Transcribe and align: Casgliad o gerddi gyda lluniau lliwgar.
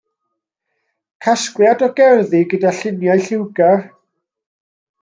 Casgliad 1.25 1.85
o 1.87 1.91
gerddi 1.99 2.41
gyda 2.55 2.73
lluniau 2.81 3.23
lliwgar. 3.29 3.79